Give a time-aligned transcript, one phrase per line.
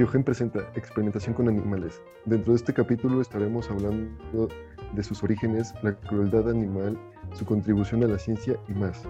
[0.00, 2.00] Biogen presenta Experimentación con animales.
[2.24, 4.48] Dentro de este capítulo estaremos hablando
[4.94, 6.98] de sus orígenes, la crueldad animal,
[7.34, 9.06] su contribución a la ciencia y más.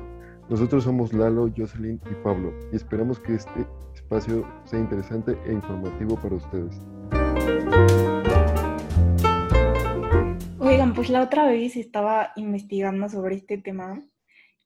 [0.48, 6.17] Nosotros somos Lalo, Jocelyn y Pablo y esperamos que este espacio sea interesante e informativo
[6.17, 6.76] para ustedes.
[10.59, 14.03] Oigan, pues la otra vez estaba investigando sobre este tema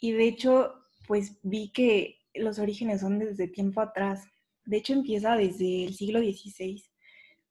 [0.00, 0.72] y de hecho
[1.06, 4.26] pues vi que los orígenes son desde tiempo atrás
[4.66, 6.82] de hecho empieza desde el siglo XVI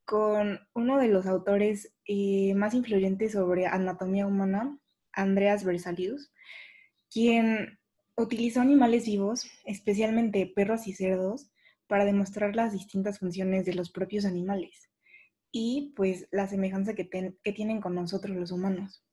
[0.05, 4.77] con uno de los autores eh, más influyentes sobre anatomía humana,
[5.13, 6.33] Andreas Berzelius,
[7.09, 7.79] quien
[8.17, 11.49] utilizó animales vivos, especialmente perros y cerdos,
[11.87, 14.89] para demostrar las distintas funciones de los propios animales
[15.51, 19.05] y pues la semejanza que, que tienen con nosotros los humanos.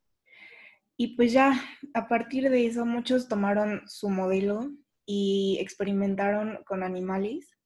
[0.97, 1.61] Y pues ya
[1.95, 4.71] a partir de eso muchos tomaron su modelo
[5.07, 7.57] y experimentaron con animales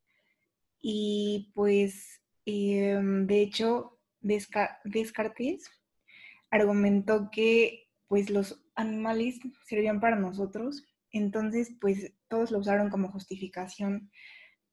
[0.87, 5.71] y pues, em, de hecho, Descartes
[6.51, 14.11] argumentó que pues los animales servían para nosotros, entonces pues todos lo usaron como justificación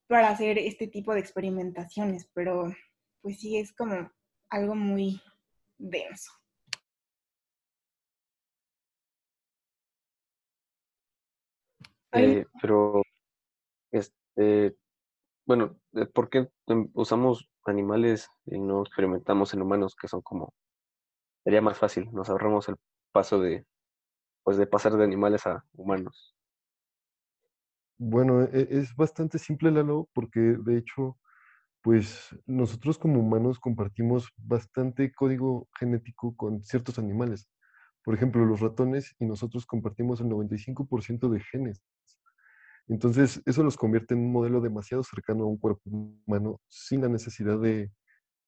[0.06, 2.70] para hacer este tipo de experimentaciones, pero
[3.22, 4.12] pues sí es como
[4.50, 5.18] algo muy
[5.78, 6.30] denso.
[12.12, 13.02] Eh, pero
[13.90, 14.76] este,
[15.46, 15.81] bueno,
[16.14, 16.48] ¿por qué
[16.94, 20.54] usamos animales y no experimentamos en humanos que son como,
[21.44, 22.76] sería más fácil, nos ahorramos el
[23.12, 23.66] paso de,
[24.44, 26.34] pues de pasar de animales a humanos?
[27.98, 31.18] Bueno, e, es bastante simple, Lalo, porque de hecho,
[31.82, 37.48] pues nosotros como humanos compartimos bastante código genético con ciertos animales.
[38.04, 41.82] Por ejemplo, los ratones y nosotros compartimos el 95% de genes.
[42.92, 47.08] Entonces, eso los convierte en un modelo demasiado cercano a un cuerpo humano sin la
[47.08, 47.90] necesidad de,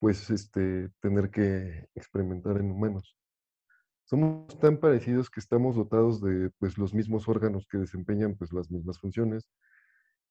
[0.00, 3.16] pues, este, tener que experimentar en humanos.
[4.04, 8.70] Somos tan parecidos que estamos dotados de, pues, los mismos órganos que desempeñan, pues, las
[8.70, 9.48] mismas funciones.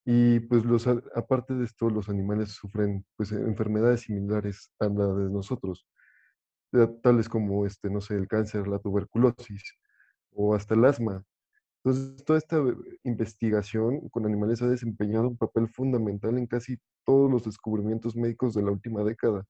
[0.06, 5.32] Y, pues, los, aparte de esto, los animales sufren, pues, enfermedades similares a la de
[5.32, 5.88] nosotros,
[7.02, 9.64] tales como, este, no sé, el cáncer, la tuberculosis
[10.34, 11.24] o hasta el asma.
[11.84, 17.30] Entonces, toda esta eh, investigación con animales ha desempeñado un papel fundamental en casi todos
[17.30, 19.44] los descubrimientos médicos de la última década.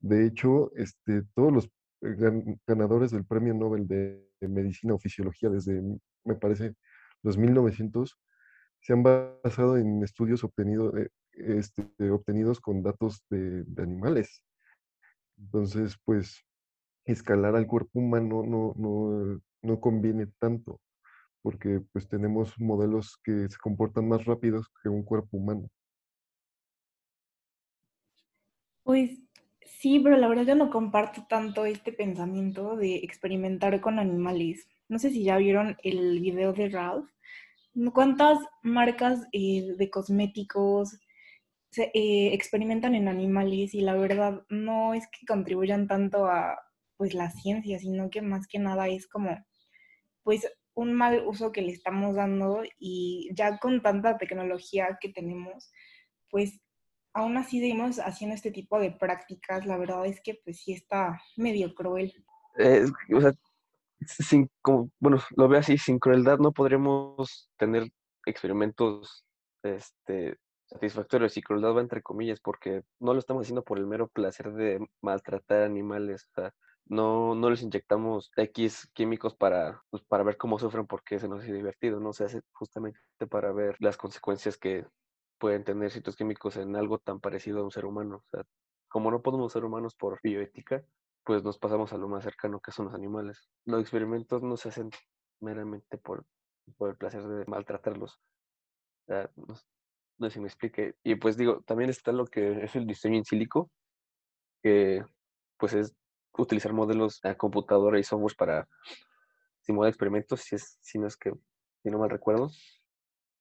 [0.00, 1.66] De hecho, este, todos los
[2.02, 5.82] eh, ganadores del Premio Nobel de Medicina o Fisiología desde,
[6.24, 6.74] me parece,
[7.22, 8.18] los 1900,
[8.80, 14.42] se han basado en estudios eh, este, obtenidos con datos de, de, animales.
[15.38, 16.44] Entonces, pues,
[17.06, 20.80] escalar al cuerpo humano no, no, no conviene tanto
[21.46, 25.70] porque pues tenemos modelos que se comportan más rápidos que un cuerpo humano.
[28.82, 29.20] Pues
[29.64, 34.66] sí, pero la verdad yo no comparto tanto este pensamiento de experimentar con animales.
[34.88, 37.08] No sé si ya vieron el video de Ralph.
[37.94, 40.98] ¿Cuántas marcas eh, de cosméticos
[41.70, 46.58] se, eh, experimentan en animales y la verdad no es que contribuyan tanto a
[46.96, 49.30] pues la ciencia, sino que más que nada es como
[50.24, 50.44] pues
[50.76, 55.72] un mal uso que le estamos dando y ya con tanta tecnología que tenemos,
[56.30, 56.60] pues
[57.14, 59.64] aún así seguimos haciendo este tipo de prácticas.
[59.64, 62.12] La verdad es que pues sí está medio cruel.
[62.58, 63.32] o sea,
[64.06, 67.90] sin, como, bueno, lo veo así, sin crueldad no podremos tener
[68.26, 69.24] experimentos
[69.62, 74.08] este, satisfactorios y crueldad va entre comillas porque no lo estamos haciendo por el mero
[74.08, 76.28] placer de maltratar animales.
[76.86, 81.42] No, no les inyectamos X químicos para, pues, para ver cómo sufren porque se nos
[81.42, 82.12] hace divertido, ¿no?
[82.12, 84.86] Se hace justamente para ver las consecuencias que
[85.38, 88.16] pueden tener ciertos químicos en algo tan parecido a un ser humano.
[88.26, 88.44] O sea,
[88.88, 90.84] como no podemos ser humanos por bioética,
[91.24, 93.48] pues nos pasamos a lo más cercano que son los animales.
[93.64, 94.90] Los experimentos no se hacen
[95.40, 96.24] meramente por,
[96.76, 98.20] por el placer de maltratarlos.
[99.08, 99.28] No,
[100.18, 100.94] no sé si me explique.
[101.02, 103.70] Y pues digo, también está lo que es el diseño in silico,
[104.62, 105.04] que
[105.58, 105.94] pues es
[106.42, 108.68] utilizar modelos de computadora y software para
[109.60, 111.32] simular experimentos, si, es, si no es que,
[111.82, 112.50] si no mal recuerdo.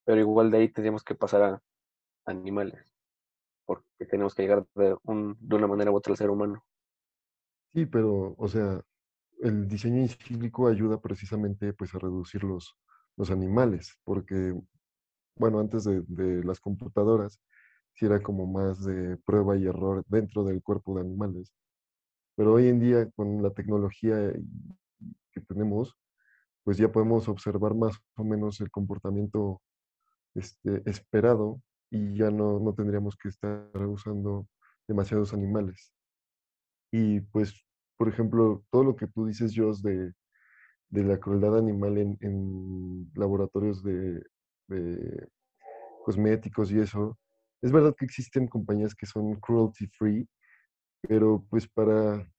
[0.05, 1.63] Pero igual de ahí tendríamos que pasar a
[2.25, 2.93] animales,
[3.65, 6.63] porque tenemos que llegar de, un, de una manera u otra al ser humano.
[7.73, 8.81] Sí, pero, o sea,
[9.39, 12.75] el diseño encíclico ayuda precisamente pues, a reducir los,
[13.17, 14.53] los animales, porque,
[15.37, 17.41] bueno, antes de las computadoras,
[17.95, 21.53] si era como más de prueba y error dentro del cuerpo de animales.
[22.35, 24.15] Pero hoy en día, con la tecnología
[25.31, 25.95] que tenemos,
[26.63, 29.61] pues ya podemos observar más o menos el comportamiento
[30.33, 34.47] este, esperado y ya no, no tendríamos que estar usando
[34.87, 35.93] demasiados animales.
[36.91, 37.53] Y pues,
[37.97, 40.13] por ejemplo, todo lo que tú dices, Jos, de,
[40.89, 44.23] de la crueldad animal en, en laboratorios de,
[44.67, 45.29] de
[46.03, 47.17] cosméticos y eso,
[47.61, 50.27] es verdad que existen compañías que son cruelty free,
[51.07, 52.29] pero pues para,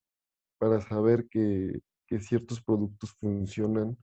[0.58, 3.96] para saber que, que ciertos productos funcionan,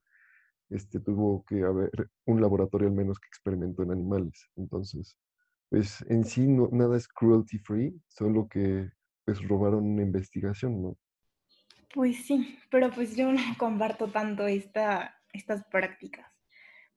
[0.70, 4.48] este, tuvo que haber un laboratorio al menos que experimentó en animales.
[4.56, 5.16] Entonces,
[5.68, 8.90] pues en sí nada es cruelty free, solo que
[9.24, 10.98] pues robaron una investigación, ¿no?
[11.94, 16.26] Pues sí, pero pues yo no comparto tanto esta, estas prácticas.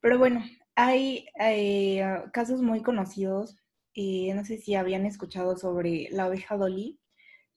[0.01, 0.43] Pero bueno,
[0.75, 2.03] hay eh,
[2.33, 3.57] casos muy conocidos.
[3.93, 6.99] Eh, no sé si habían escuchado sobre la oveja Dolly,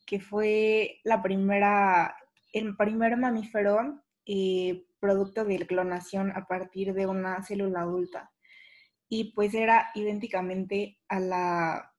[0.07, 2.17] que fue la primera,
[2.53, 8.33] el primer mamífero eh, producto de clonación a partir de una célula adulta.
[9.09, 11.93] Y pues era idénticamente a la,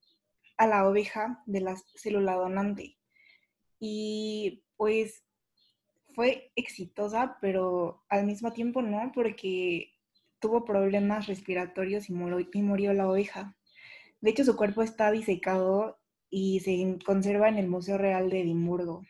[0.58, 2.98] a la oveja de la célula donante.
[3.80, 5.24] Y pues
[6.14, 9.94] fue exitosa, pero al mismo tiempo no, porque
[10.40, 13.56] tuvo problemas respiratorios y murió, la oveja.
[14.20, 16.01] De hecho, su cuerpo está disecado
[16.32, 19.06] y se conserva en el Museo Real de Edimburgo.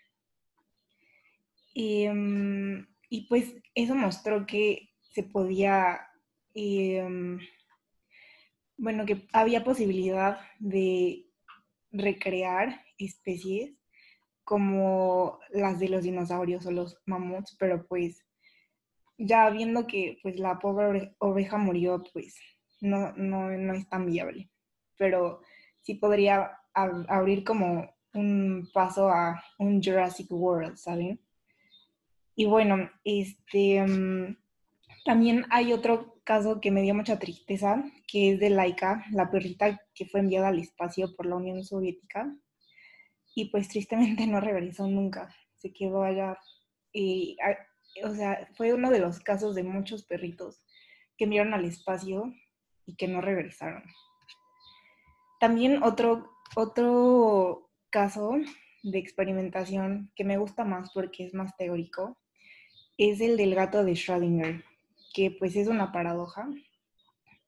[1.73, 2.87] Y, mm,
[3.29, 6.01] pues eso mostró que se podía,
[6.55, 7.39] em,
[8.77, 11.27] bueno, que había posibilidad de
[11.91, 13.77] recrear especies
[14.43, 18.25] como las de los dinosaurios o los mamuts, pero pues
[19.17, 22.35] ya viendo que pues la pobre oveja murió, pues
[22.81, 24.49] no, no, no es tan viable.
[24.97, 25.41] Pero
[25.81, 31.19] sí podría abrir como un paso a un Jurassic World, ¿saben?
[32.35, 34.37] Y bueno, este mm,
[35.05, 39.81] también hay otro caso que me dio mucha tristeza, que es de Laika, la perrita
[39.93, 42.35] que fue enviada al espacio por la Unión Soviética.
[43.33, 46.37] Y pues tristemente no regresó nunca, se quedó allá.
[46.93, 47.37] Y
[48.03, 50.63] o sea, fue uno de los casos de muchos perritos
[51.17, 52.33] que enviaron al espacio
[52.85, 53.83] y que no regresaron.
[55.41, 58.35] También otro, otro caso
[58.83, 62.19] de experimentación que me gusta más porque es más teórico
[62.95, 64.63] es el del gato de Schrödinger,
[65.15, 66.47] que pues es una paradoja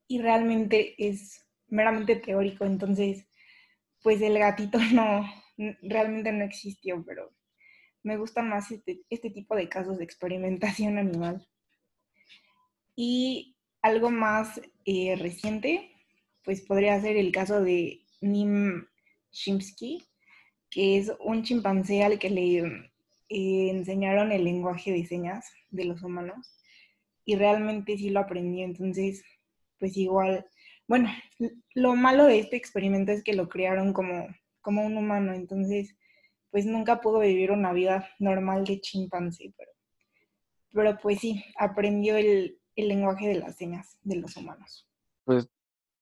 [0.08, 3.28] y realmente es meramente teórico, entonces
[4.02, 5.24] pues el gatito no,
[5.84, 7.32] realmente no existió, pero
[8.02, 11.48] me gustan más este, este, tipo de casos de experimentación animal.
[12.96, 15.93] Y algo más eh, reciente,
[16.44, 18.86] pues podría ser el caso de Nim
[19.32, 20.04] Shimsky,
[20.70, 22.58] que es un chimpancé al que le
[23.30, 26.60] eh, enseñaron el lenguaje de señas de los humanos
[27.26, 28.66] y realmente sí lo aprendió.
[28.66, 29.24] Entonces,
[29.80, 30.46] pues igual,
[30.88, 31.10] bueno,
[31.74, 34.28] lo malo de este experimento es que lo crearon como,
[34.62, 35.96] como un humano, entonces
[36.54, 39.72] pues nunca pudo vivir una vida normal de chimpancé, pero,
[40.72, 44.88] pero pues sí, aprendió el, lenguaje de las señas de los humanos.
[45.26, 45.50] Pues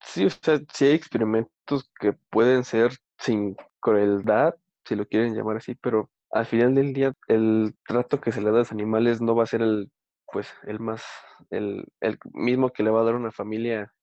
[0.01, 4.55] sí, o sea, sí hay experimentos que pueden ser sin crueldad,
[4.85, 8.49] si lo quieren llamar así, pero al final del día el trato que se le
[8.51, 9.91] da a los animales no va a ser el
[10.31, 11.03] pues el más
[11.49, 13.93] el, el mismo que le va a dar una familia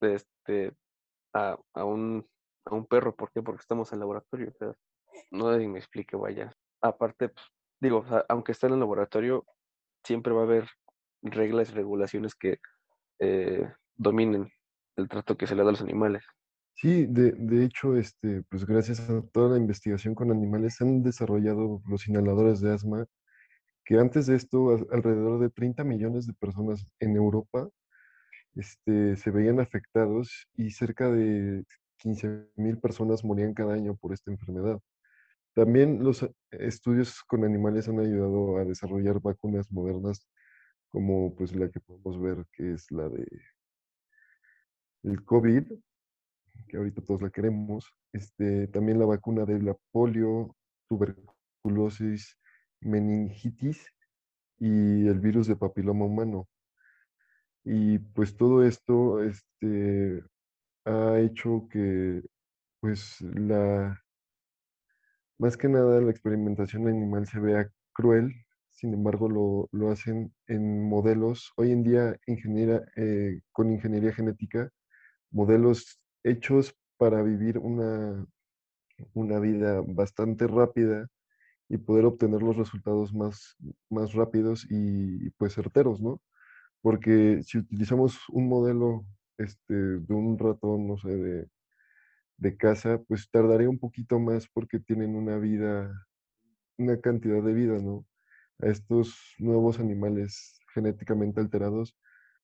[0.00, 0.74] este
[1.34, 2.26] a, a un
[2.66, 3.42] a un perro, ¿por qué?
[3.42, 4.72] Porque estamos en laboratorio, o sea,
[5.30, 6.52] no me explique, vaya.
[6.80, 7.46] Aparte, pues,
[7.80, 9.44] digo, aunque esté en el laboratorio,
[10.04, 10.68] siempre va a haber
[11.22, 12.58] reglas y regulaciones que
[13.20, 14.50] eh, dominen
[14.96, 16.24] el trato que se le da a los animales.
[16.74, 21.02] Sí, de, de, hecho, este, pues gracias a toda la investigación con animales se han
[21.02, 23.06] desarrollado los inhaladores de asma,
[23.84, 27.68] que antes de esto alrededor de 30 millones de personas en Europa
[28.56, 31.64] este, se veían afectados y cerca de
[31.98, 34.80] 15 mil personas morían cada año por esta enfermedad.
[35.54, 40.26] También los eh, estudios con animales han ayudado a desarrollar vacunas modernas
[40.90, 43.26] como pues la que podemos ver que es la de
[45.04, 45.64] el COVID,
[46.68, 50.56] que ahorita todos la queremos, este, también la vacuna de la polio,
[50.88, 52.38] tuberculosis,
[52.80, 53.86] meningitis
[54.58, 56.48] y el virus de papiloma humano.
[57.64, 60.22] Y pues todo esto este,
[60.84, 62.22] ha hecho que
[62.80, 63.98] pues la
[65.38, 68.32] más que nada la experimentación animal se vea cruel,
[68.70, 72.16] sin embargo lo, hacen en modelos, hoy en día
[72.96, 74.70] eh, con ingeniería genética,
[75.34, 78.26] modelos hechos para vivir una,
[79.14, 81.08] una vida bastante rápida
[81.68, 83.56] y poder obtener los resultados más,
[83.90, 86.22] más rápidos y, pues certeros, ¿no?
[86.82, 89.06] Porque si utilizamos un modelo
[89.38, 91.48] este, de un ratón, no sé, de
[92.36, 96.06] de casa, pues tardaría un poquito más porque tienen una vida,
[96.78, 98.06] una cantidad de vida, ¿no?
[98.60, 101.96] A estos nuevos animales genéticamente alterados,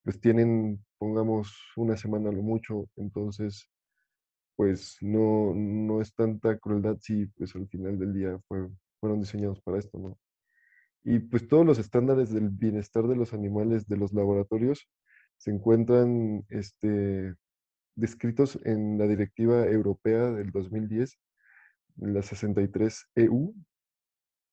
[0.04, 3.68] pues tienen, pongamos, una semana lo mucho, entonces,
[4.56, 8.38] pues no, no es tanta crueldad si pues al final del día
[9.00, 10.18] fueron diseñados para esto, ¿no?
[11.02, 14.86] Y pues todos los estándares del bienestar de los animales de los laboratorios
[15.38, 17.34] se encuentran este,
[17.96, 21.18] descritos en la Directiva Europea del 2010,
[21.96, 23.54] la 63 EU,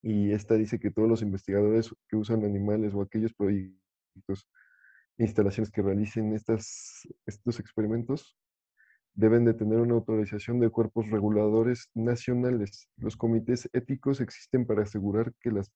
[0.01, 4.47] y esta dice que todos los investigadores que usan animales o aquellos proyectos,
[5.17, 8.37] instalaciones que realicen estas, estos experimentos
[9.13, 12.87] deben de tener una autorización de cuerpos reguladores nacionales.
[12.97, 15.71] Los comités éticos existen para asegurar que las,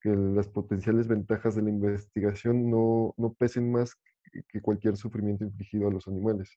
[0.00, 3.96] que las potenciales ventajas de la investigación no, no pesen más
[4.48, 6.56] que cualquier sufrimiento infligido a los animales.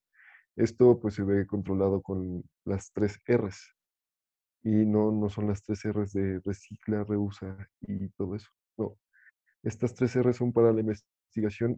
[0.55, 3.73] Esto pues se ve controlado con las tres R's
[4.63, 8.49] y no, no son las tres R's de recicla, reusa y todo eso.
[8.77, 8.97] No,
[9.63, 11.14] estas tres R's son para la investigación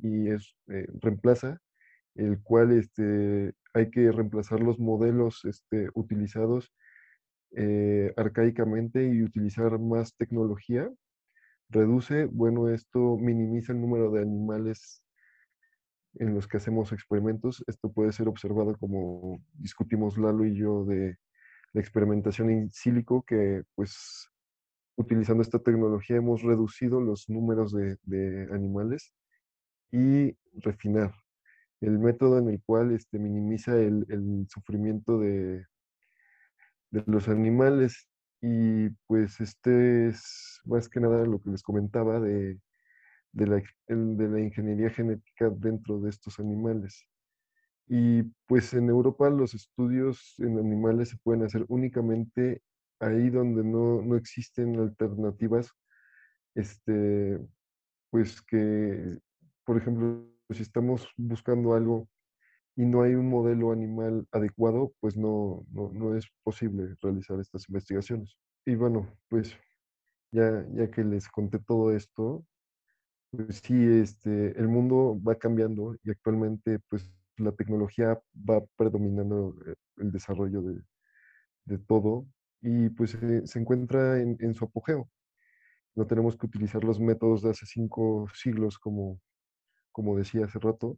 [0.01, 1.59] y es eh, reemplaza,
[2.15, 6.73] el cual este, hay que reemplazar los modelos este, utilizados
[7.55, 10.89] eh, arcaicamente y utilizar más tecnología.
[11.69, 15.03] Reduce, bueno, esto minimiza el número de animales
[16.15, 17.63] en los que hacemos experimentos.
[17.67, 21.17] Esto puede ser observado como discutimos Lalo y yo de
[21.73, 24.29] la experimentación in sílico, que pues
[24.97, 29.13] utilizando esta tecnología hemos reducido los números de, animales
[29.91, 31.13] y refinar
[31.81, 35.65] el método en el cual este, minimiza el, sufrimiento de,
[36.91, 38.07] de los animales.
[38.41, 42.59] Y pues este es más que nada lo que les comentaba de
[43.37, 47.05] de la, de la ingeniería genética dentro de estos animales.
[47.87, 52.61] Y pues en Europa los estudios en animales se pueden hacer únicamente
[52.99, 55.71] ahí donde no, no existen alternativas,
[56.55, 57.39] este,
[58.09, 59.19] pues que,
[59.67, 62.07] por ejemplo, si estamos buscando algo
[62.77, 67.67] y no hay un modelo animal adecuado, pues no, no, no es posible realizar estas
[67.67, 68.37] investigaciones.
[68.65, 69.57] Y bueno, pues
[70.31, 72.45] ya, ya que les conté todo esto,
[73.29, 78.17] pues sí, este, el mundo va cambiando y actualmente pues la tecnología
[78.49, 82.25] va predominando eh, el desarrollo de, todo
[82.61, 85.09] y pues se encuentra en, su apogeo.
[85.93, 89.19] No tenemos que utilizar los métodos de hace cinco siglos como,
[89.97, 90.95] como decía hace rato,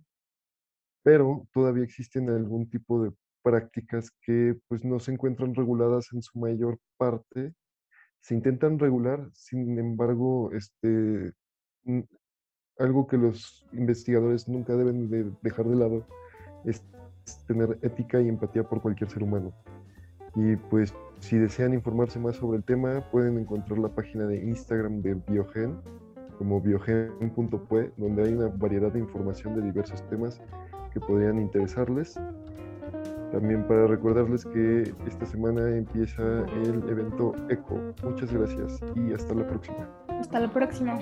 [1.03, 6.37] pero todavía existen algún tipo de prácticas que pues no se encuentran reguladas en su
[6.37, 7.53] mayor parte.
[8.19, 11.31] Se intentan regular, sin embargo, este,
[12.77, 16.05] algo que los investigadores nunca deben de dejar de lado
[16.65, 16.83] es
[17.47, 19.53] tener ética y empatía por cualquier ser humano.
[20.35, 25.01] Y pues si desean informarse más sobre el tema, pueden encontrar la página de Instagram
[25.01, 25.79] de Biogen,
[26.39, 30.41] como biogen.pue, donde hay una variedad de información de diversos temas
[30.91, 32.17] que podrían interesarles.
[33.33, 36.23] También para recordarles que esta semana empieza
[36.63, 37.93] el evento ECO.
[38.03, 39.87] Muchas gracias y hasta la próxima.
[40.07, 40.97] Hasta la próxima.